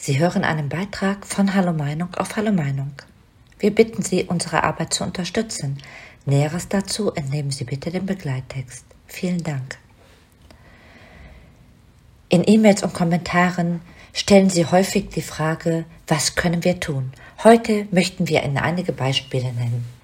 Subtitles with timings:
[0.00, 2.92] Sie hören einen Beitrag von Hallo Meinung auf Hallo Meinung.
[3.58, 5.82] Wir bitten Sie, unsere Arbeit zu unterstützen.
[6.24, 8.84] Näheres dazu entnehmen Sie bitte den Begleittext.
[9.08, 9.76] Vielen Dank.
[12.28, 13.80] In E-Mails und Kommentaren
[14.12, 17.12] stellen Sie häufig die Frage, was können wir tun?
[17.42, 19.97] Heute möchten wir Ihnen einige Beispiele nennen.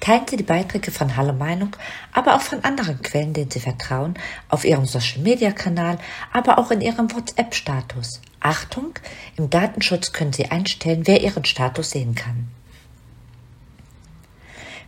[0.00, 1.76] Teilen Sie die Beiträge von Hallo Meinung,
[2.12, 4.14] aber auch von anderen Quellen, denen Sie vertrauen,
[4.48, 5.98] auf Ihrem Social Media Kanal,
[6.32, 8.22] aber auch in Ihrem WhatsApp-Status.
[8.40, 8.94] Achtung,
[9.36, 12.48] im Datenschutz können Sie einstellen, wer Ihren Status sehen kann.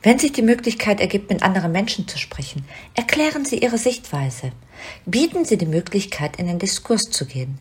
[0.02, 4.50] Wenn sich die Möglichkeit ergibt, mit anderen Menschen zu sprechen, erklären Sie Ihre Sichtweise.
[5.04, 7.58] Bieten Sie die Möglichkeit, in den Diskurs zu gehen.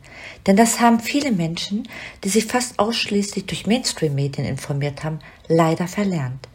[0.48, 1.88] Denn das haben viele Menschen,
[2.24, 6.48] die sich fast ausschließlich durch Mainstream-Medien informiert haben, leider verlernt.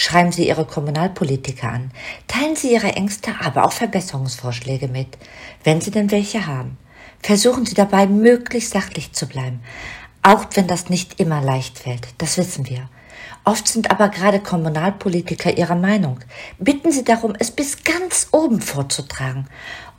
[0.00, 1.90] Schreiben Sie Ihre Kommunalpolitiker an.
[2.28, 5.18] Teilen Sie Ihre Ängste, aber auch Verbesserungsvorschläge mit,
[5.64, 6.78] wenn Sie denn welche haben.
[7.20, 9.58] Versuchen Sie dabei, möglichst sachlich zu bleiben,
[10.22, 12.88] auch wenn das nicht immer leicht fällt, das wissen wir.
[13.44, 16.20] Oft sind aber gerade Kommunalpolitiker ihrer Meinung.
[16.60, 19.48] Bitten Sie darum, es bis ganz oben vorzutragen.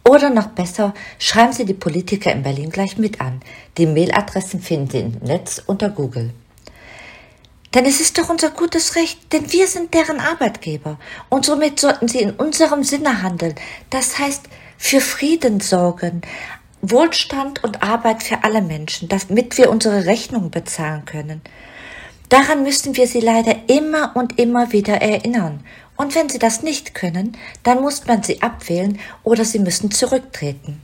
[0.08, 3.42] Oder noch besser, schreiben Sie die Politiker in Berlin gleich mit an.
[3.78, 6.34] Die Mailadressen finden Sie im Netz unter Google.
[7.74, 10.98] Denn es ist doch unser gutes Recht, denn wir sind deren Arbeitgeber
[11.30, 13.54] und somit sollten sie in unserem Sinne handeln.
[13.92, 14.46] Das heißt,
[14.78, 16.22] für Frieden sorgen,
[16.82, 21.42] Wohlstand und Arbeit für alle Menschen, damit wir unsere Rechnung bezahlen können.
[22.30, 25.64] Daran müssen wir sie leider immer und immer wieder erinnern.
[25.98, 30.82] Und wenn sie das nicht können, dann muss man sie abwählen oder sie müssen zurücktreten.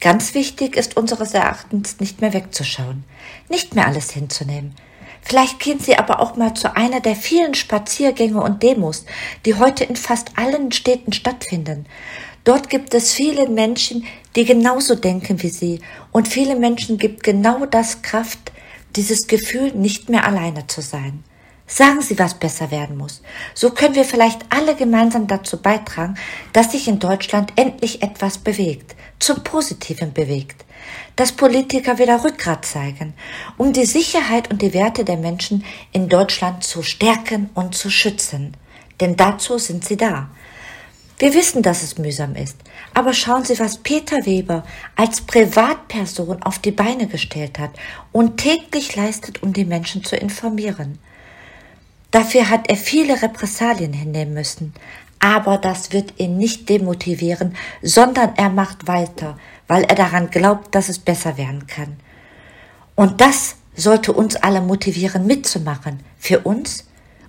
[0.00, 3.04] Ganz wichtig ist unseres Erachtens nicht mehr wegzuschauen,
[3.48, 4.74] nicht mehr alles hinzunehmen,
[5.28, 9.06] Vielleicht gehen Sie aber auch mal zu einer der vielen Spaziergänge und Demos,
[9.44, 11.86] die heute in fast allen Städten stattfinden.
[12.44, 14.04] Dort gibt es viele Menschen,
[14.36, 15.80] die genauso denken wie Sie.
[16.12, 18.52] Und viele Menschen gibt genau das Kraft,
[18.94, 21.24] dieses Gefühl, nicht mehr alleine zu sein.
[21.66, 23.22] Sagen Sie, was besser werden muss.
[23.54, 26.14] So können wir vielleicht alle gemeinsam dazu beitragen,
[26.52, 30.66] dass sich in Deutschland endlich etwas bewegt, zum Positiven bewegt
[31.16, 33.14] dass Politiker wieder Rückgrat zeigen,
[33.56, 38.56] um die Sicherheit und die Werte der Menschen in Deutschland zu stärken und zu schützen.
[39.00, 40.28] Denn dazu sind sie da.
[41.18, 42.58] Wir wissen, dass es mühsam ist,
[42.92, 44.64] aber schauen Sie, was Peter Weber
[44.96, 47.70] als Privatperson auf die Beine gestellt hat
[48.12, 50.98] und täglich leistet, um die Menschen zu informieren.
[52.16, 54.72] Dafür hat er viele Repressalien hinnehmen müssen,
[55.18, 59.36] aber das wird ihn nicht demotivieren, sondern er macht weiter,
[59.68, 61.98] weil er daran glaubt, dass es besser werden kann.
[62.94, 66.00] Und das sollte uns alle motivieren, mitzumachen.
[66.18, 66.86] Für uns,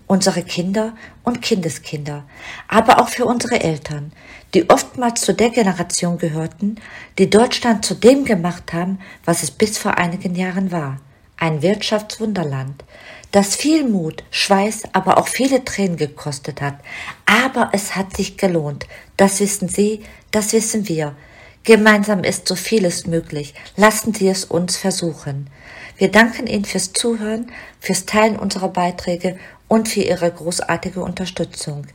[0.07, 2.23] unsere Kinder und Kindeskinder,
[2.69, 4.13] aber auch für unsere Eltern,
[4.53, 6.77] die oftmals zu der Generation gehörten,
[7.17, 11.01] die Deutschland zu dem gemacht haben, was es bis vor einigen Jahren war.
[11.37, 12.83] Ein Wirtschaftswunderland,
[13.31, 16.79] das viel Mut, Schweiß, aber auch viele Tränen gekostet hat.
[17.25, 18.87] Aber es hat sich gelohnt.
[19.17, 21.15] Das wissen Sie, das wissen wir.
[21.63, 23.53] Gemeinsam ist so vieles möglich.
[23.75, 25.49] Lassen Sie es uns versuchen.
[25.97, 29.37] Wir danken Ihnen fürs Zuhören, fürs Teilen unserer Beiträge
[29.67, 31.85] und für Ihre großartige Unterstützung.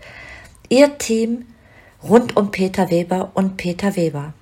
[0.69, 1.47] Ihr Team
[2.03, 4.35] rund um Peter Weber und Peter Weber.